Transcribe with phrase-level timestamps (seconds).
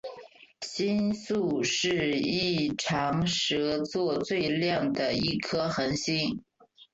[0.65, 6.43] 星宿一是长蛇座最亮的一颗恒星。